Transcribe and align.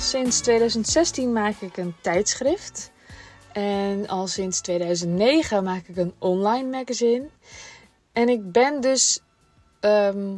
sinds 0.00 0.40
2016 0.40 1.32
maak 1.32 1.60
ik 1.60 1.76
een 1.76 1.94
tijdschrift. 2.00 2.90
En 3.52 4.08
al 4.08 4.26
sinds 4.26 4.60
2009 4.60 5.64
maak 5.64 5.86
ik 5.86 5.96
een 5.96 6.14
online 6.18 6.68
magazine. 6.68 7.28
En 8.12 8.28
ik 8.28 8.52
ben 8.52 8.80
dus. 8.80 9.20
ehm, 9.80 10.36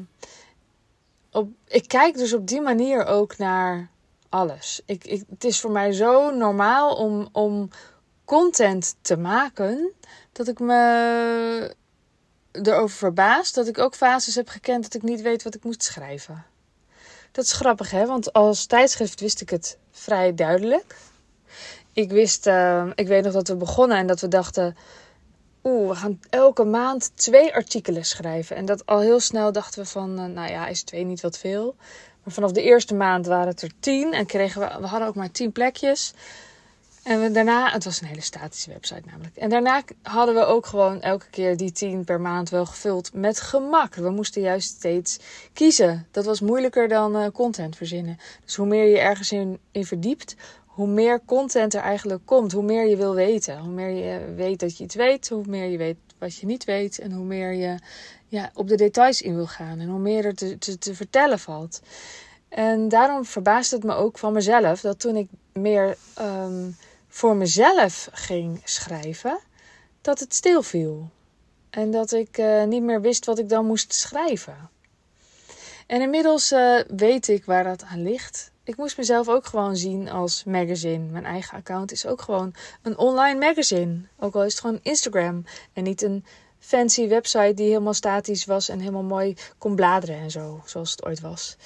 op, 1.31 1.49
ik 1.67 1.89
kijk 1.89 2.17
dus 2.17 2.33
op 2.33 2.47
die 2.47 2.61
manier 2.61 3.05
ook 3.05 3.39
naar 3.39 3.91
alles. 4.29 4.83
Ik, 4.87 5.05
ik, 5.05 5.25
het 5.31 5.45
is 5.45 5.61
voor 5.61 5.71
mij 5.71 5.93
zo 5.93 6.31
normaal 6.31 6.95
om, 6.95 7.29
om 7.33 7.69
content 8.25 8.97
te 9.01 9.17
maken. 9.17 9.93
Dat 10.33 10.49
ik 10.49 10.59
me 10.59 11.75
erover 12.53 12.97
verbaas 12.97 13.53
dat 13.53 13.69
ik 13.69 13.79
ook 13.79 13.95
fases 13.95 14.35
heb 14.35 14.49
gekend 14.49 14.83
dat 14.83 14.95
ik 14.95 15.03
niet 15.03 15.21
weet 15.21 15.43
wat 15.43 15.55
ik 15.55 15.65
moest 15.65 15.83
schrijven. 15.83 16.52
Dat 17.33 17.45
is 17.45 17.53
grappig, 17.53 17.91
hè? 17.91 18.07
Want 18.07 18.33
als 18.33 18.67
tijdschrift 18.67 19.21
wist 19.21 19.41
ik 19.41 19.51
het 19.51 19.79
vrij 19.91 20.35
duidelijk. 20.35 20.97
Ik 21.93 22.11
wist, 22.11 22.47
eh, 22.47 22.87
ik 22.95 23.07
weet 23.07 23.25
nog 23.25 23.33
dat 23.33 23.49
we 23.49 23.57
begonnen 23.57 23.97
en 23.97 24.07
dat 24.07 24.21
we 24.21 24.29
dachten, 24.29 24.77
oeh, 25.63 25.89
we 25.89 25.95
gaan 25.95 26.21
elke 26.31 26.65
maand 26.65 27.11
twee 27.15 27.55
artikelen 27.55 28.05
schrijven. 28.05 28.57
En 28.57 28.65
dat 28.65 28.87
al 28.87 29.01
heel 29.01 29.21
snel 29.21 29.53
dachten 29.53 29.83
we 29.83 29.89
van, 29.89 30.19
eh, 30.19 30.25
nou 30.25 30.51
ja, 30.51 30.67
is 30.67 30.83
twee 30.83 31.05
niet 31.05 31.21
wat 31.21 31.39
veel? 31.39 31.75
Maar 32.23 32.35
vanaf 32.35 32.53
de 32.53 32.63
eerste 32.63 32.95
maand 32.95 33.27
waren 33.27 33.49
het 33.49 33.63
er 33.63 33.73
tien 33.81 34.13
en 34.13 34.27
kregen 34.27 34.61
we, 34.61 34.81
we 34.81 34.87
hadden 34.87 35.09
ook 35.09 35.15
maar 35.15 35.31
tien 35.31 35.53
plekjes. 35.53 36.13
En 37.03 37.33
daarna, 37.33 37.71
het 37.71 37.85
was 37.85 38.01
een 38.01 38.07
hele 38.07 38.21
statische 38.21 38.71
website 38.71 39.03
namelijk. 39.07 39.37
En 39.37 39.51
daarna 39.51 39.83
hadden 40.03 40.35
we 40.35 40.45
ook 40.45 40.67
gewoon 40.67 41.01
elke 41.01 41.27
keer 41.31 41.57
die 41.57 41.73
tien 41.73 42.05
per 42.05 42.21
maand 42.21 42.49
wel 42.49 42.67
gevuld 42.67 43.13
met 43.15 43.41
gemak. 43.41 43.95
We 43.95 44.11
moesten 44.11 44.43
juist 44.43 44.69
steeds 44.69 45.19
kiezen. 45.53 46.07
Dat 46.11 46.25
was 46.25 46.41
moeilijker 46.41 46.89
dan 46.89 47.17
eh, 47.17 47.27
content 47.33 47.77
verzinnen. 47.77 48.19
Dus 48.45 48.57
hoe 48.57 48.67
meer 48.67 48.85
je 48.85 48.99
ergens 48.99 49.33
in, 49.33 49.59
verdiept, 49.73 50.37
hoe 50.67 50.87
meer 50.87 51.21
content 51.25 51.75
er 51.75 51.81
eigenlijk 51.81 52.27
komt. 52.27 52.53
Hoe 52.53 52.63
meer 52.63 52.87
je 52.87 52.97
wil 52.97 53.15
weten. 53.15 53.59
Hoe 53.59 53.73
meer 53.73 53.91
je 53.91 54.35
weet 54.35 54.61
dat 54.61 54.79
je 54.79 54.85
iets 54.85 54.95
weet, 54.95 55.29
hoe 55.29 55.45
meer 55.47 55.67
je 55.67 55.79
weet 55.79 55.97
wat 56.19 56.37
je 56.37 56.47
niet 56.47 56.65
weet. 56.65 56.99
En 56.99 57.13
hoe 57.13 57.25
meer 57.25 57.53
je 57.53 57.79
ja, 58.27 58.51
op 58.55 58.69
de 58.69 58.77
details 58.77 59.23
in 59.23 59.35
wil 59.35 59.47
gaan. 59.47 59.81
En 59.81 59.89
hoe 59.89 60.01
meer 60.01 60.25
er 60.25 60.35
te, 60.35 60.59
te, 60.59 60.79
te 60.79 60.95
vertellen 60.95 61.39
valt. 61.39 61.81
En 62.49 62.89
daarom 62.89 63.25
verbaast 63.25 63.71
het 63.71 63.85
me 63.85 63.95
ook 63.95 64.19
van 64.19 64.33
mezelf 64.33 64.81
dat 64.81 65.01
toen 65.01 65.17
ik 65.17 65.29
meer 65.53 65.97
ehm, 66.15 66.71
voor 67.15 67.37
mezelf 67.37 68.09
ging 68.13 68.61
schrijven, 68.65 69.39
dat 70.01 70.21
het 70.21 70.35
stilviel. 70.35 71.11
En 71.71 71.91
dat 71.91 72.13
ik 72.13 72.39
eh, 72.39 72.65
niet 72.65 72.83
meer 72.83 73.01
wist 73.01 73.25
wat 73.25 73.39
ik 73.39 73.49
dan 73.49 73.67
moest 73.67 73.95
schrijven. 73.95 74.71
En 75.87 76.01
inmiddels 76.01 76.53
eh, 76.53 76.81
weet 76.89 77.29
ik 77.29 77.45
waar 77.45 77.65
dat 77.65 77.83
aan 77.83 78.03
ligt. 78.03 78.51
Ik 78.65 78.77
moest 78.77 78.97
mezelf 78.97 79.29
ook 79.29 79.47
gewoon 79.47 79.77
zien 79.77 80.11
als 80.11 80.45
magazine. 80.45 81.11
Mijn 81.11 81.25
eigen 81.25 81.59
account 81.59 81.93
is 81.93 82.07
ook 82.07 82.23
gewoon 82.23 82.55
een 82.83 82.99
online 82.99 83.39
magazine. 83.39 84.01
Ook 84.19 84.35
al 84.35 84.45
is 84.45 84.53
het 84.53 84.61
gewoon 84.61 84.81
Instagram 84.83 85.45
en 85.73 85.83
niet 85.83 86.03
een 86.03 86.25
fancy 86.59 87.09
website 87.09 87.55
die 87.55 87.69
helemaal 87.69 87.95
statisch 87.95 88.45
was 88.45 88.69
en 88.69 88.79
helemaal 88.79 89.03
mooi 89.03 89.37
kon 89.59 89.77
bladeren 89.77 90.17
en 90.17 90.31
zo, 90.31 90.63
zoals 90.65 90.91
het 90.91 91.05
ooit 91.05 91.21
was. 91.21 91.57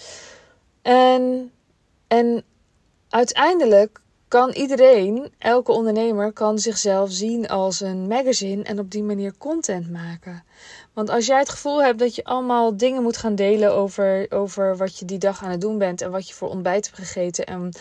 En, 0.83 1.53
en 2.07 2.45
uiteindelijk 3.09 4.01
kan 4.29 4.51
iedereen, 4.51 5.33
elke 5.39 5.73
ondernemer, 5.73 6.33
kan 6.33 6.59
zichzelf 6.59 7.11
zien 7.11 7.49
als 7.49 7.81
een 7.81 8.07
magazine 8.07 8.63
en 8.63 8.79
op 8.79 8.91
die 8.91 9.03
manier 9.03 9.33
content 9.39 9.91
maken. 9.91 10.45
Want 10.93 11.11
als 11.11 11.27
jij 11.27 11.39
het 11.39 11.49
gevoel 11.49 11.83
hebt 11.83 11.99
dat 11.99 12.15
je 12.15 12.25
allemaal 12.25 12.77
dingen 12.77 13.03
moet 13.03 13.17
gaan 13.17 13.35
delen 13.35 13.75
over, 13.75 14.27
over 14.31 14.77
wat 14.77 14.99
je 14.99 15.05
die 15.05 15.19
dag 15.19 15.45
aan 15.45 15.51
het 15.51 15.61
doen 15.61 15.79
bent 15.79 16.01
en 16.01 16.11
wat 16.11 16.29
je 16.29 16.35
voor 16.35 16.49
ontbijt 16.49 16.85
hebt 16.85 16.99
gegeten 16.99 17.47
en 17.47 17.73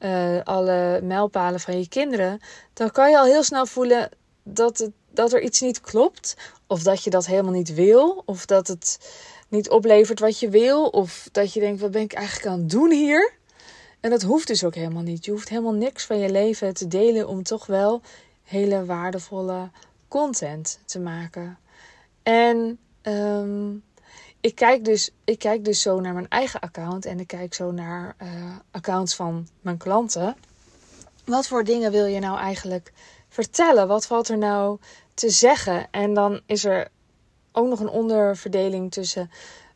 uh, 0.00 0.40
alle 0.44 1.00
mijlpalen 1.02 1.60
van 1.60 1.78
je 1.78 1.88
kinderen, 1.88 2.40
dan 2.72 2.90
kan 2.90 3.10
je 3.10 3.18
al 3.18 3.24
heel 3.24 3.42
snel 3.42 3.66
voelen 3.66 4.08
dat, 4.42 4.78
het, 4.78 4.90
dat 5.10 5.32
er 5.32 5.42
iets 5.42 5.60
niet 5.60 5.80
klopt. 5.80 6.36
Of 6.66 6.82
dat 6.82 7.04
je 7.04 7.10
dat 7.10 7.26
helemaal 7.26 7.52
niet 7.52 7.74
wil. 7.74 8.22
Of 8.26 8.46
dat 8.46 8.68
het 8.68 8.98
niet 9.48 9.70
oplevert 9.70 10.20
wat 10.20 10.38
je 10.38 10.48
wil. 10.48 10.86
Of 10.86 11.28
dat 11.32 11.52
je 11.52 11.60
denkt, 11.60 11.80
wat 11.80 11.90
ben 11.90 12.02
ik 12.02 12.12
eigenlijk 12.12 12.46
aan 12.46 12.58
het 12.58 12.70
doen 12.70 12.90
hier? 12.90 13.32
En 14.04 14.10
dat 14.10 14.22
hoeft 14.22 14.46
dus 14.46 14.64
ook 14.64 14.74
helemaal 14.74 15.02
niet. 15.02 15.24
Je 15.24 15.30
hoeft 15.30 15.48
helemaal 15.48 15.72
niks 15.72 16.04
van 16.04 16.18
je 16.18 16.30
leven 16.30 16.74
te 16.74 16.88
delen 16.88 17.28
om 17.28 17.42
toch 17.42 17.66
wel 17.66 18.00
hele 18.42 18.84
waardevolle 18.84 19.70
content 20.08 20.78
te 20.84 21.00
maken. 21.00 21.58
En 22.22 22.78
um, 23.02 23.82
ik, 24.40 24.54
kijk 24.54 24.84
dus, 24.84 25.10
ik 25.24 25.38
kijk 25.38 25.64
dus 25.64 25.80
zo 25.80 26.00
naar 26.00 26.12
mijn 26.12 26.28
eigen 26.28 26.60
account 26.60 27.04
en 27.04 27.20
ik 27.20 27.26
kijk 27.26 27.54
zo 27.54 27.70
naar 27.70 28.16
uh, 28.22 28.56
accounts 28.70 29.14
van 29.14 29.48
mijn 29.60 29.76
klanten. 29.76 30.36
Wat 31.24 31.46
voor 31.46 31.64
dingen 31.64 31.90
wil 31.90 32.06
je 32.06 32.20
nou 32.20 32.38
eigenlijk 32.38 32.92
vertellen? 33.28 33.88
Wat 33.88 34.06
valt 34.06 34.28
er 34.28 34.38
nou 34.38 34.78
te 35.14 35.30
zeggen? 35.30 35.86
En 35.90 36.14
dan 36.14 36.40
is 36.46 36.64
er 36.64 36.88
ook 37.52 37.68
nog 37.68 37.80
een 37.80 37.88
onderverdeling 37.88 38.92
tussen 38.92 39.30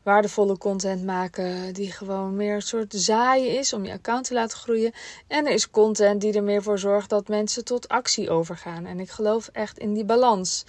waardevolle 0.09 0.59
content 0.59 1.05
maken 1.05 1.75
die 1.75 1.93
gewoon 1.93 2.37
meer 2.37 2.55
een 2.55 2.63
soort 2.63 2.95
zaaien 2.95 3.59
is 3.59 3.73
om 3.73 3.85
je 3.85 3.93
account 3.93 4.25
te 4.25 4.35
laten 4.35 4.59
groeien. 4.59 4.93
En 5.27 5.47
er 5.47 5.53
is 5.53 5.71
content 5.71 6.21
die 6.21 6.33
er 6.33 6.43
meer 6.43 6.63
voor 6.63 6.79
zorgt 6.79 7.11
dat 7.11 7.29
mensen 7.29 7.65
tot 7.65 7.89
actie 7.89 8.31
overgaan. 8.31 8.87
En 8.87 9.01
ik 9.01 9.11
geloof 9.11 9.49
echt 9.53 9.79
in 9.79 9.95
die 9.95 10.05
balans. 10.05 10.65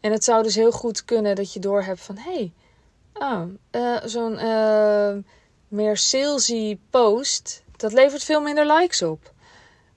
En 0.00 0.12
het 0.12 0.24
zou 0.24 0.42
dus 0.42 0.54
heel 0.54 0.70
goed 0.72 1.04
kunnen 1.04 1.36
dat 1.36 1.52
je 1.52 1.60
doorhebt 1.60 2.00
van 2.00 2.16
hey, 2.18 2.52
oh, 3.14 3.42
uh, 3.70 3.96
zo'n 4.04 4.32
uh, 4.32 5.14
meer 5.68 5.96
salesy 5.96 6.78
post, 6.90 7.62
dat 7.76 7.92
levert 7.92 8.24
veel 8.24 8.40
minder 8.40 8.66
likes 8.72 9.02
op. 9.02 9.31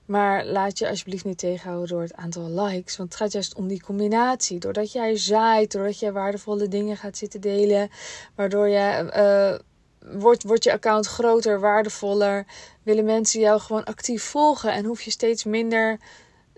Maar 0.06 0.44
laat 0.44 0.78
je 0.78 0.88
alsjeblieft 0.88 1.24
niet 1.24 1.38
tegenhouden 1.38 1.88
door 1.88 2.02
het 2.02 2.14
aantal 2.14 2.50
likes. 2.50 2.96
Want 2.96 3.08
het 3.08 3.18
gaat 3.18 3.32
juist 3.32 3.54
om 3.54 3.68
die 3.68 3.82
combinatie. 3.82 4.58
Doordat 4.58 4.92
jij 4.92 5.16
zaait, 5.16 5.72
doordat 5.72 5.98
jij 5.98 6.12
waardevolle 6.12 6.68
dingen 6.68 6.96
gaat 6.96 7.16
zitten 7.16 7.40
delen. 7.40 7.90
Waardoor 8.34 8.68
je, 8.68 9.10
uh, 9.16 10.20
wordt, 10.20 10.42
wordt 10.42 10.64
je 10.64 10.72
account 10.72 11.06
groter, 11.06 11.60
waardevoller. 11.60 12.46
Willen 12.82 13.04
mensen 13.04 13.40
jou 13.40 13.60
gewoon 13.60 13.84
actief 13.84 14.22
volgen. 14.22 14.72
En 14.72 14.84
hoef 14.84 15.02
je 15.02 15.10
steeds 15.10 15.44
minder 15.44 15.98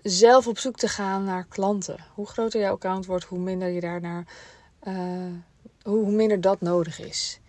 zelf 0.01 0.47
op 0.47 0.57
zoek 0.57 0.75
te 0.75 0.87
gaan 0.87 1.23
naar 1.23 1.45
klanten. 1.49 2.05
Hoe 2.13 2.27
groter 2.27 2.59
jouw 2.59 2.73
account 2.73 3.05
wordt, 3.05 3.25
hoe 3.25 3.39
minder 3.39 3.69
je 3.69 3.79
daarnaar. 3.79 4.25
Uh, 4.83 4.93
hoe, 5.81 6.03
hoe 6.03 6.11
minder 6.11 6.41
dat 6.41 6.61
nodig 6.61 6.99
is. 6.99 7.39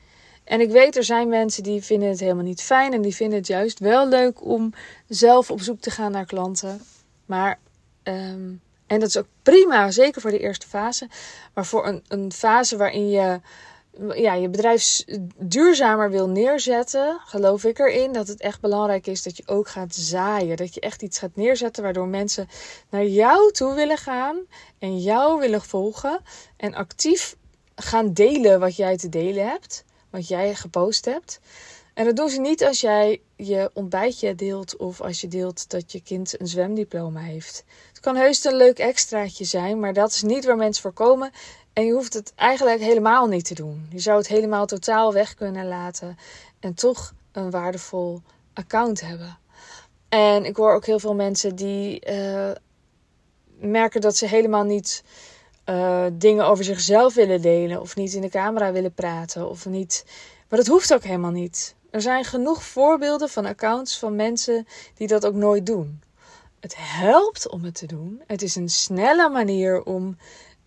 En 0.51 0.61
ik 0.61 0.71
weet, 0.71 0.97
er 0.97 1.05
zijn 1.05 1.29
mensen 1.29 1.63
die 1.63 1.83
vinden 1.83 2.09
het 2.09 2.21
helemaal 2.21 2.45
niet 2.45 2.63
fijn 2.63 2.93
en 2.93 3.03
die 3.03 3.15
vinden 3.15 3.39
het 3.39 3.47
juist 3.47 3.79
wel 3.79 4.09
leuk 4.09 4.45
om 4.45 4.75
zelf 5.09 5.51
op 5.51 5.61
zoek 5.61 5.81
te 5.81 5.91
gaan 5.91 6.13
naar 6.13 6.27
klanten. 6.27 6.83
Maar, 7.27 7.59
um, 8.03 8.61
en 8.87 9.01
dat 9.01 9.09
is 9.09 9.17
ook 9.17 9.27
prima, 9.43 9.91
zeker 9.91 10.21
voor 10.21 10.31
de 10.31 10.39
eerste 10.39 10.67
fase. 10.67 11.09
Maar 11.55 11.67
voor 11.67 11.87
een, 11.87 12.05
een 12.09 12.33
fase 12.33 12.77
waarin 12.77 13.11
je 13.11 13.41
ja, 14.15 14.35
je 14.35 14.49
bedrijf 14.49 15.05
duurzamer 15.39 16.11
wil 16.11 16.29
neerzetten, 16.29 17.21
geloof 17.25 17.65
ik 17.65 17.79
erin 17.79 18.13
dat 18.13 18.29
het 18.29 18.41
echt 18.41 18.61
belangrijk 18.61 19.07
is 19.07 19.23
dat 19.23 19.37
je 19.37 19.43
ook 19.47 19.69
gaat 19.69 19.95
zaaien. 19.95 20.57
Dat 20.57 20.75
je 20.75 20.81
echt 20.81 21.03
iets 21.03 21.19
gaat 21.19 21.37
neerzetten 21.37 21.83
waardoor 21.83 22.09
mensen 22.09 22.49
naar 22.89 23.07
jou 23.07 23.53
toe 23.53 23.75
willen 23.75 23.99
gaan 23.99 24.39
en 24.79 24.99
jou 24.99 25.41
willen 25.41 25.63
volgen 25.63 26.21
en 26.57 26.75
actief 26.75 27.37
gaan 27.75 28.13
delen 28.13 28.61
wat 28.61 28.77
jij 28.77 28.97
te 28.97 29.09
delen 29.09 29.49
hebt 29.49 29.85
wat 30.11 30.29
jij 30.29 30.55
gepost 30.55 31.05
hebt. 31.05 31.41
En 31.95 32.05
dat 32.05 32.17
doen 32.17 32.29
ze 32.29 32.41
niet 32.41 32.65
als 32.65 32.81
jij 32.81 33.21
je 33.37 33.71
ontbijtje 33.75 34.35
deelt 34.35 34.77
of 34.77 35.01
als 35.01 35.21
je 35.21 35.29
deelt 35.29 35.71
dat 35.71 35.93
je 35.93 36.03
kind 36.03 36.41
een 36.41 36.47
zwemdiploma 36.47 37.21
heeft. 37.21 37.65
Het 37.89 38.01
kan 38.01 38.17
heus 38.17 38.45
een 38.45 38.57
leuk 38.57 38.79
extraatje 38.79 39.45
zijn, 39.45 39.81
maar 39.81 39.93
dat 39.93 40.11
is 40.11 40.23
niet 40.23 40.45
waar 40.45 40.57
mensen 40.57 40.83
voor 40.83 40.93
komen. 40.93 41.31
En 41.73 41.87
je 41.87 41.93
hoeft 41.93 42.15
het 42.15 42.33
eigenlijk 42.35 42.81
helemaal 42.81 43.27
niet 43.27 43.45
te 43.45 43.55
doen. 43.55 43.87
Je 43.91 43.99
zou 43.99 44.19
het 44.19 44.29
helemaal 44.29 44.67
totaal 44.67 45.13
weg 45.13 45.35
kunnen 45.35 45.69
laten 45.69 46.19
en 46.61 46.75
toch 46.75 47.15
een 47.33 47.51
waardevol 47.51 48.23
account 48.53 49.01
hebben. 49.01 49.39
En 50.09 50.45
ik 50.45 50.57
hoor 50.57 50.75
ook 50.75 50.87
heel 50.87 50.99
veel 50.99 51.15
mensen 51.15 51.57
die 51.57 52.11
uh, 52.11 52.51
merken 53.59 54.01
dat 54.01 54.17
ze 54.17 54.27
helemaal 54.27 54.65
niet 54.65 55.03
uh, 55.71 56.07
dingen 56.13 56.47
over 56.47 56.65
zichzelf 56.65 57.15
willen 57.15 57.43
delen 57.43 57.81
of 57.81 57.97
niet 57.97 58.13
in 58.13 58.21
de 58.21 58.29
camera 58.29 58.73
willen 58.73 58.93
praten 58.93 59.49
of 59.49 59.67
niet. 59.67 60.05
Maar 60.49 60.59
dat 60.59 60.69
hoeft 60.69 60.95
ook 60.95 61.03
helemaal 61.03 61.31
niet. 61.31 61.75
Er 61.91 62.01
zijn 62.01 62.25
genoeg 62.25 62.65
voorbeelden 62.65 63.29
van 63.29 63.47
accounts 63.47 63.99
van 63.99 64.17
mensen 64.17 64.67
die 64.95 65.07
dat 65.07 65.27
ook 65.27 65.35
nooit 65.35 65.67
doen. 65.67 66.03
Het 66.61 66.75
helpt 66.77 67.49
om 67.49 67.65
het 67.65 67.75
te 67.75 67.87
doen. 67.87 68.23
Het 68.27 68.43
is 68.43 68.55
een 68.55 68.69
snelle 68.69 69.29
manier 69.29 69.83
om, 69.83 70.17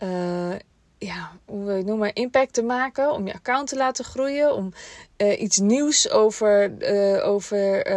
uh, 0.04 0.56
ja, 0.98 1.32
hoe 1.46 1.66
wil 1.66 1.76
het 1.76 1.86
noemen, 1.86 2.14
impact 2.14 2.54
te 2.54 2.64
maken, 2.64 3.12
om 3.12 3.28
je 3.28 3.34
account 3.34 3.68
te 3.68 3.76
laten 3.76 4.06
groeien, 4.06 4.54
om 4.54 4.74
uh, 5.18 5.42
iets 5.42 5.58
nieuws 5.58 6.10
over, 6.10 6.72
over, 7.24 7.92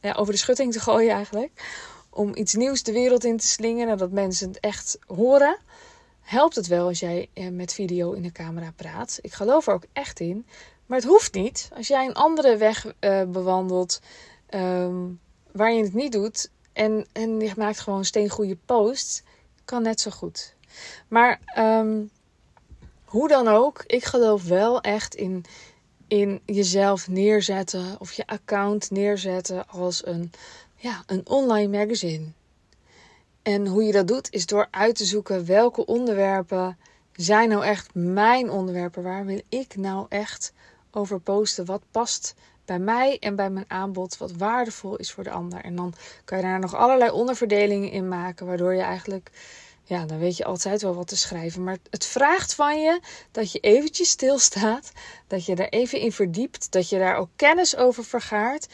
ja, 0.00 0.12
over 0.16 0.32
de 0.32 0.38
schutting 0.38 0.72
te 0.72 0.80
gooien 0.80 1.10
eigenlijk. 1.10 1.50
Om 2.10 2.36
iets 2.36 2.54
nieuws 2.54 2.82
de 2.82 2.92
wereld 2.92 3.24
in 3.24 3.36
te 3.36 3.46
slingeren, 3.46 3.98
dat 3.98 4.10
mensen 4.10 4.48
het 4.48 4.60
echt 4.60 4.98
horen 5.06 5.58
helpt 6.26 6.54
het 6.54 6.66
wel 6.66 6.86
als 6.86 7.00
jij 7.00 7.28
eh, 7.32 7.48
met 7.48 7.72
video 7.72 8.12
in 8.12 8.22
de 8.22 8.32
camera 8.32 8.72
praat. 8.76 9.18
Ik 9.20 9.32
geloof 9.32 9.66
er 9.66 9.74
ook 9.74 9.86
echt 9.92 10.20
in. 10.20 10.46
Maar 10.86 10.98
het 10.98 11.08
hoeft 11.08 11.34
niet. 11.34 11.68
Als 11.76 11.86
jij 11.86 12.06
een 12.06 12.14
andere 12.14 12.56
weg 12.56 12.86
uh, 13.00 13.22
bewandelt, 13.22 14.00
um, 14.50 15.20
waar 15.52 15.72
je 15.72 15.82
het 15.82 15.94
niet 15.94 16.12
doet 16.12 16.50
en, 16.72 17.06
en 17.12 17.40
je 17.40 17.52
maakt 17.56 17.80
gewoon 17.80 18.04
steengoede 18.04 18.56
posts, 18.64 19.22
kan 19.64 19.82
net 19.82 20.00
zo 20.00 20.10
goed. 20.10 20.54
Maar 21.08 21.40
ehm, 21.44 22.04
hoe 23.04 23.28
dan 23.28 23.48
ook, 23.48 23.84
ik 23.86 24.04
geloof 24.04 24.44
wel 24.44 24.80
echt 24.80 25.14
in, 25.14 25.44
in 26.08 26.40
jezelf 26.44 27.08
neerzetten 27.08 27.96
of 27.98 28.12
je 28.12 28.26
account 28.26 28.90
neerzetten 28.90 29.68
als 29.68 30.06
een, 30.06 30.32
ja, 30.76 31.02
een 31.06 31.28
online 31.28 31.78
magazine. 31.78 32.26
En 33.46 33.66
hoe 33.66 33.84
je 33.84 33.92
dat 33.92 34.08
doet 34.08 34.32
is 34.32 34.46
door 34.46 34.68
uit 34.70 34.96
te 34.96 35.04
zoeken 35.04 35.46
welke 35.46 35.86
onderwerpen 35.86 36.78
zijn 37.12 37.48
nou 37.48 37.64
echt 37.64 37.94
mijn 37.94 38.50
onderwerpen. 38.50 39.02
Waar 39.02 39.24
wil 39.24 39.40
ik 39.48 39.76
nou 39.76 40.06
echt 40.08 40.52
over 40.90 41.20
posten? 41.20 41.64
Wat 41.64 41.82
past 41.90 42.34
bij 42.64 42.78
mij 42.78 43.18
en 43.18 43.36
bij 43.36 43.50
mijn 43.50 43.64
aanbod? 43.68 44.16
Wat 44.16 44.32
waardevol 44.32 44.96
is 44.96 45.12
voor 45.12 45.24
de 45.24 45.30
ander? 45.30 45.60
En 45.60 45.76
dan 45.76 45.94
kan 46.24 46.38
je 46.38 46.44
daar 46.44 46.58
nog 46.58 46.74
allerlei 46.74 47.10
onderverdelingen 47.10 47.90
in 47.90 48.08
maken, 48.08 48.46
waardoor 48.46 48.74
je 48.74 48.82
eigenlijk 48.82 49.30
ja, 49.82 50.06
dan 50.06 50.18
weet 50.18 50.36
je 50.36 50.44
altijd 50.44 50.82
wel 50.82 50.94
wat 50.94 51.08
te 51.08 51.16
schrijven. 51.16 51.64
Maar 51.64 51.78
het 51.90 52.06
vraagt 52.06 52.54
van 52.54 52.80
je 52.80 53.00
dat 53.30 53.52
je 53.52 53.58
eventjes 53.58 54.10
stilstaat, 54.10 54.92
dat 55.26 55.44
je 55.44 55.54
er 55.54 55.68
even 55.68 56.00
in 56.00 56.12
verdiept, 56.12 56.72
dat 56.72 56.88
je 56.88 56.98
daar 56.98 57.16
ook 57.16 57.30
kennis 57.36 57.76
over 57.76 58.04
vergaart. 58.04 58.66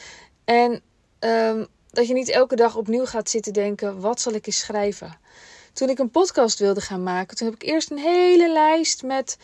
En 0.45 0.83
um, 1.21 1.67
dat 1.93 2.07
je 2.07 2.15
niet 2.15 2.29
elke 2.29 2.57
dag 2.57 2.77
opnieuw 2.77 3.07
gaat 3.07 3.31
zitten 3.31 3.53
denken: 3.53 4.01
wat 4.01 4.21
zal 4.21 4.33
ik 4.33 4.47
eens 4.47 4.59
schrijven? 4.59 5.19
Toen 5.73 5.89
ik 5.89 5.99
een 5.99 6.11
podcast 6.11 6.59
wilde 6.59 6.81
gaan 6.81 7.03
maken, 7.03 7.37
toen 7.37 7.47
heb 7.47 7.63
ik 7.63 7.69
eerst 7.69 7.91
een 7.91 7.99
hele 7.99 8.53
lijst 8.53 9.03
met 9.03 9.37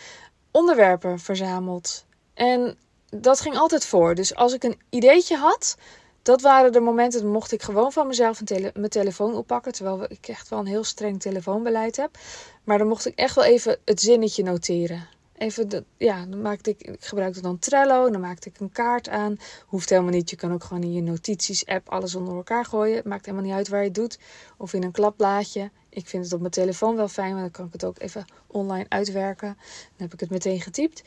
onderwerpen 0.50 1.18
verzameld. 1.18 2.04
En 2.34 2.78
dat 3.10 3.40
ging 3.40 3.56
altijd 3.56 3.84
voor. 3.84 4.14
Dus 4.14 4.34
als 4.34 4.52
ik 4.52 4.62
een 4.62 4.80
ideetje 4.90 5.36
had, 5.36 5.76
dat 6.22 6.40
waren 6.40 6.72
de 6.72 6.80
momenten, 6.80 7.22
dan 7.22 7.30
mocht 7.30 7.52
ik 7.52 7.62
gewoon 7.62 7.92
van 7.92 8.06
mezelf 8.06 8.40
mijn 8.48 8.88
telefoon 8.88 9.34
oppakken. 9.34 9.72
Terwijl 9.72 10.04
ik 10.08 10.28
echt 10.28 10.48
wel 10.48 10.58
een 10.58 10.66
heel 10.66 10.84
streng 10.84 11.20
telefoonbeleid 11.20 11.96
heb. 11.96 12.18
Maar 12.64 12.78
dan 12.78 12.88
mocht 12.88 13.06
ik 13.06 13.18
echt 13.18 13.34
wel 13.34 13.44
even 13.44 13.78
het 13.84 14.00
zinnetje 14.00 14.42
noteren. 14.42 15.08
Even, 15.38 15.68
de, 15.68 15.84
ja, 15.96 16.26
dan 16.26 16.42
maakte 16.42 16.70
ik, 16.70 16.82
ik 16.82 17.04
gebruikte 17.04 17.40
dan 17.40 17.58
Trello, 17.58 18.10
dan 18.10 18.20
maakte 18.20 18.48
ik 18.48 18.60
een 18.60 18.72
kaart 18.72 19.08
aan. 19.08 19.36
Hoeft 19.66 19.90
helemaal 19.90 20.12
niet, 20.12 20.30
je 20.30 20.36
kan 20.36 20.52
ook 20.52 20.64
gewoon 20.64 20.82
in 20.82 20.92
je 20.92 21.02
notities-app 21.02 21.88
alles 21.88 22.14
onder 22.14 22.36
elkaar 22.36 22.64
gooien. 22.64 23.02
Maakt 23.04 23.24
helemaal 23.26 23.46
niet 23.46 23.56
uit 23.56 23.68
waar 23.68 23.80
je 23.80 23.86
het 23.86 23.94
doet. 23.94 24.18
Of 24.56 24.72
in 24.72 24.82
een 24.82 24.92
klapblaadje. 24.92 25.70
Ik 25.88 26.08
vind 26.08 26.24
het 26.24 26.32
op 26.32 26.40
mijn 26.40 26.52
telefoon 26.52 26.96
wel 26.96 27.08
fijn, 27.08 27.30
want 27.30 27.40
dan 27.40 27.50
kan 27.50 27.66
ik 27.66 27.72
het 27.72 27.84
ook 27.84 27.98
even 27.98 28.24
online 28.46 28.86
uitwerken. 28.88 29.56
Dan 29.56 29.96
heb 29.96 30.12
ik 30.12 30.20
het 30.20 30.30
meteen 30.30 30.60
getypt. 30.60 31.02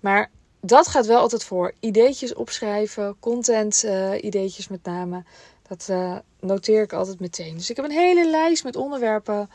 Maar 0.00 0.30
dat 0.60 0.88
gaat 0.88 1.06
wel 1.06 1.20
altijd 1.20 1.44
voor. 1.44 1.72
Ideetjes 1.80 2.34
opschrijven, 2.34 3.16
content 3.20 3.84
uh, 3.84 4.22
ideetjes 4.24 4.68
met 4.68 4.82
name. 4.82 5.24
Dat 5.68 5.86
uh, 5.90 6.16
noteer 6.40 6.82
ik 6.82 6.92
altijd 6.92 7.20
meteen. 7.20 7.56
Dus 7.56 7.70
ik 7.70 7.76
heb 7.76 7.84
een 7.84 7.90
hele 7.90 8.30
lijst 8.30 8.64
met 8.64 8.76
onderwerpen 8.76 9.50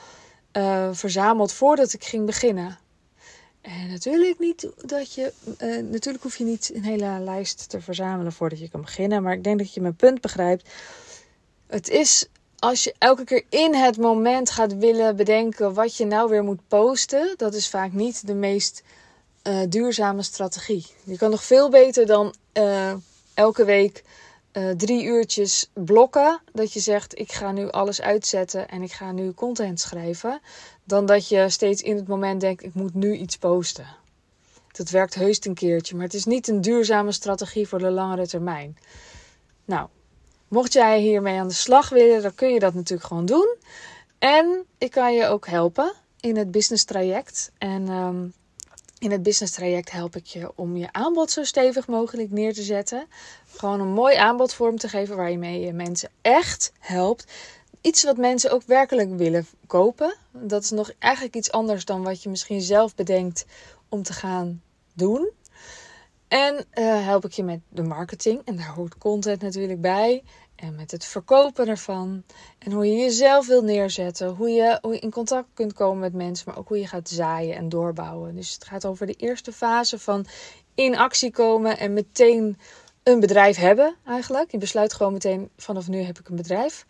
uh, 0.58 0.90
verzameld 0.92 1.54
voordat 1.54 1.94
ik 1.94 2.04
ging 2.04 2.26
beginnen. 2.26 2.78
En 3.62 3.90
natuurlijk, 3.90 4.40
niet 4.40 4.68
dat 4.86 5.14
je, 5.14 5.34
natuurlijk 5.92 6.24
hoef 6.24 6.38
je 6.38 6.44
niet 6.44 6.72
een 6.74 6.84
hele 6.84 7.20
lijst 7.20 7.70
te 7.70 7.82
verzamelen 7.82 8.32
voordat 8.32 8.60
je 8.60 8.70
kan 8.70 8.82
beginnen. 8.82 9.24
Maar 9.24 9.34
ik 9.34 9.44
denk 9.44 9.58
dat 9.58 9.74
je 9.74 9.82
mijn 9.82 9.96
punt 9.96 10.22
begrijpt. 10.22 10.70
Het 11.68 11.90
is 11.90 12.28
als 12.60 12.84
je 12.84 12.96
elke 12.98 13.24
keer 13.24 13.44
in 13.50 13.76
het 13.76 13.98
moment 13.98 14.50
gaat 14.50 14.78
willen 14.78 15.16
bedenken 15.16 15.74
wat 15.74 15.98
je 15.98 16.06
nou 16.06 16.30
weer 16.30 16.44
moet 16.44 16.68
posten. 16.68 17.34
Dat 17.38 17.54
is 17.54 17.70
vaak 17.70 17.92
niet 17.92 18.28
de 18.28 18.34
meest 18.34 18.84
uh, 19.44 19.60
duurzame 19.70 20.22
strategie. 20.22 20.86
Je 21.04 21.18
kan 21.18 21.30
nog 21.30 21.44
veel 21.44 21.70
beter 21.70 22.06
dan 22.06 22.34
elke 23.34 23.66
week 23.66 24.04
uh, 24.54 24.70
drie 24.70 25.04
uurtjes 25.04 25.70
blokken. 25.74 26.42
Dat 26.54 26.74
je 26.74 26.80
zegt: 26.80 27.20
Ik 27.20 27.32
ga 27.32 27.52
nu 27.52 27.70
alles 27.70 28.02
uitzetten 28.02 28.70
en 28.70 28.82
ik 28.82 28.92
ga 28.92 29.12
nu 29.12 29.34
content 29.34 29.80
schrijven. 29.80 30.42
Dan 30.84 31.06
dat 31.06 31.28
je 31.28 31.50
steeds 31.50 31.82
in 31.82 31.96
het 31.96 32.08
moment 32.08 32.42
denkt: 32.42 32.64
Ik 32.64 32.74
moet 32.74 32.94
nu 32.94 33.16
iets 33.16 33.38
posten. 33.38 33.86
Dat 34.72 34.90
werkt 34.90 35.16
heus 35.16 35.46
een 35.46 35.54
keertje, 35.54 35.96
maar 35.96 36.06
het 36.06 36.14
is 36.14 36.26
niet 36.26 36.48
een 36.48 36.62
duurzame 36.62 37.12
strategie 37.12 37.68
voor 37.68 37.80
de 37.80 37.92
langere 37.92 38.28
termijn. 38.28 38.78
Nou, 39.66 39.88
mocht 40.48 40.74
jij 40.74 41.00
hiermee 41.00 41.40
aan 41.40 41.48
de 41.48 41.54
slag 41.54 41.90
willen, 41.90 42.22
dan 42.22 42.36
kun 42.36 42.54
je 42.54 42.60
dat 42.60 42.74
natuurlijk 42.74 43.08
gewoon 43.08 43.26
doen. 43.26 43.56
En 44.20 44.66
ik 44.78 44.92
kan 44.92 45.14
je 45.14 45.26
ook 45.26 45.48
helpen 45.48 45.94
in 46.20 46.38
het 46.38 46.52
business 46.52 46.84
traject. 46.84 47.52
En 47.58 47.90
um, 47.90 48.34
in 49.02 49.12
het 49.12 49.24
business 49.24 49.54
traject 49.54 49.92
help 49.92 50.16
ik 50.16 50.26
je 50.26 50.52
om 50.56 50.78
je 50.78 50.94
aanbod 50.94 51.32
zo 51.32 51.44
stevig 51.44 51.88
mogelijk 51.88 52.32
neer 52.32 52.54
te 52.54 52.64
zetten. 52.64 53.08
Gewoon 53.46 53.80
een 53.80 53.94
mooi 53.94 54.16
aanbod 54.16 54.54
vorm 54.54 54.78
te 54.78 54.90
geven 54.90 55.16
waar 55.16 55.32
je 55.32 55.38
mee 55.38 55.74
mensen 55.74 56.10
echt 56.22 56.72
helpt. 56.80 57.26
Iets 57.82 58.04
wat 58.04 58.18
mensen 58.18 58.52
ook 58.52 58.64
werkelijk 58.66 59.10
willen 59.18 59.48
kopen. 59.68 60.16
Dat 60.32 60.64
is 60.64 60.70
nog 60.70 60.92
eigenlijk 61.00 61.36
iets 61.36 61.52
anders 61.52 61.86
dan 61.86 62.04
wat 62.04 62.24
je 62.24 62.30
misschien 62.30 62.62
zelf 62.62 62.96
bedenkt 62.96 63.46
om 63.90 64.04
te 64.04 64.14
gaan 64.14 64.62
doen. 64.94 65.30
En 66.28 66.56
uh, 66.74 67.06
help 67.06 67.26
ik 67.26 67.32
je 67.32 67.44
met 67.44 67.60
de 67.70 67.84
marketing. 67.84 68.42
En 68.46 68.56
daar 68.56 68.74
hoort 68.74 68.98
content 68.98 69.42
natuurlijk 69.42 69.82
bij. 69.82 70.24
En 70.62 70.76
met 70.76 70.92
het 70.92 71.06
verkopen 71.06 71.68
ervan. 71.68 72.24
En 72.60 72.72
hoe 72.72 72.86
je 72.86 72.96
jezelf 72.96 73.48
wil 73.48 73.64
neerzetten. 73.64 74.30
Hoe 74.30 74.50
je, 74.50 74.78
hoe 74.82 74.94
je 74.94 75.00
in 75.00 75.12
contact 75.12 75.48
kunt 75.54 75.74
komen 75.74 76.00
met 76.00 76.14
mensen. 76.14 76.46
Maar 76.48 76.58
ook 76.58 76.68
hoe 76.68 76.80
je 76.80 76.88
gaat 76.88 77.10
zaaien 77.10 77.56
en 77.56 77.70
doorbouwen. 77.70 78.36
Dus 78.36 78.54
het 78.54 78.66
gaat 78.66 78.86
over 78.86 79.06
de 79.06 79.14
eerste 79.14 79.52
fase 79.52 80.00
van 80.00 80.26
in 80.76 80.98
actie 80.98 81.32
komen. 81.32 81.78
En 81.78 81.94
meteen 81.94 82.58
een 83.04 83.20
bedrijf 83.20 83.58
hebben 83.58 83.96
eigenlijk. 84.06 84.52
Je 84.52 84.58
besluit 84.58 84.94
gewoon 84.94 85.14
meteen 85.14 85.50
vanaf 85.58 85.88
nu 85.88 86.02
heb 86.02 86.20
ik 86.20 86.30
een 86.30 86.36
bedrijf. 86.36 86.86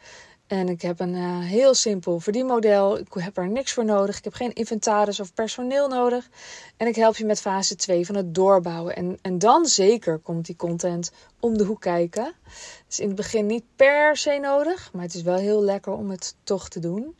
En 0.51 0.69
ik 0.69 0.81
heb 0.81 0.99
een 0.99 1.15
uh, 1.15 1.39
heel 1.39 1.73
simpel 1.73 2.19
verdienmodel. 2.19 2.97
Ik 2.97 3.07
heb 3.13 3.37
er 3.37 3.49
niks 3.49 3.73
voor 3.73 3.85
nodig. 3.85 4.17
Ik 4.17 4.23
heb 4.23 4.33
geen 4.33 4.53
inventaris 4.53 5.19
of 5.19 5.33
personeel 5.33 5.87
nodig. 5.87 6.29
En 6.77 6.87
ik 6.87 6.95
help 6.95 7.17
je 7.17 7.25
met 7.25 7.41
fase 7.41 7.75
2 7.75 8.05
van 8.05 8.15
het 8.15 8.35
doorbouwen. 8.35 8.95
En, 8.95 9.17
en 9.21 9.39
dan 9.39 9.65
zeker 9.65 10.17
komt 10.17 10.45
die 10.45 10.55
content 10.55 11.11
om 11.39 11.57
de 11.57 11.63
hoek 11.63 11.81
kijken. 11.81 12.23
Het 12.23 12.85
is 12.89 12.99
in 12.99 13.07
het 13.07 13.15
begin 13.15 13.45
niet 13.45 13.63
per 13.75 14.17
se 14.17 14.37
nodig. 14.41 14.89
Maar 14.93 15.03
het 15.03 15.13
is 15.13 15.21
wel 15.21 15.35
heel 15.35 15.63
lekker 15.63 15.93
om 15.93 16.09
het 16.09 16.35
toch 16.43 16.69
te 16.69 16.79
doen. 16.79 17.15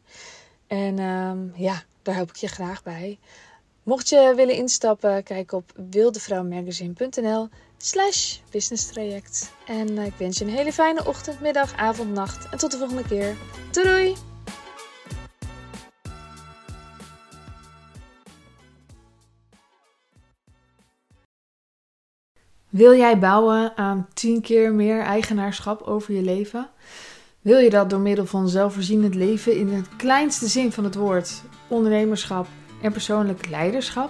En 0.68 1.00
um, 1.00 1.54
ja, 1.56 1.84
daar 2.02 2.16
help 2.16 2.30
ik 2.30 2.36
je 2.36 2.48
graag 2.48 2.84
bij. 2.84 3.20
Mocht 3.84 4.10
je 4.10 4.34
willen 4.36 4.56
instappen, 4.56 5.24
kijk 5.24 5.52
op 5.52 5.72
wildevrouwmagazine.nl 5.90 7.50
slash 7.82 8.38
business 8.52 8.86
traject. 8.86 9.52
En 9.66 9.98
eh, 9.98 10.06
ik 10.06 10.14
wens 10.18 10.38
je 10.38 10.46
een 10.46 10.52
hele 10.52 10.74
fijne 10.74 11.06
ochtend, 11.06 11.42
middag, 11.42 11.76
avond, 11.76 12.14
nacht. 12.14 12.50
En 12.50 12.58
tot 12.58 12.72
de 12.72 12.78
volgende 12.78 13.04
keer. 13.04 13.36
Doei 13.72 13.88
doei! 13.88 14.16
Wil 22.70 22.96
jij 22.96 23.20
bouwen 23.20 23.78
aan 23.78 24.08
10 24.14 24.42
keer 24.42 24.74
meer 24.74 25.02
eigenaarschap 25.02 25.82
over 25.82 26.14
je 26.14 26.22
leven? 26.22 26.70
Wil 27.42 27.58
je 27.58 27.70
dat 27.70 27.90
door 27.90 28.00
middel 28.00 28.26
van 28.26 28.50
zelfvoorzienend 28.50 29.16
leven 29.16 29.56
in 29.56 29.74
het 29.74 29.96
kleinste 29.96 30.48
zin 30.48 30.72
van 30.72 30.84
het 30.84 30.96
woord, 30.96 31.42
ondernemerschap 31.68 32.48
en 32.82 32.92
persoonlijk 32.92 33.50
leiderschap? 33.50 34.10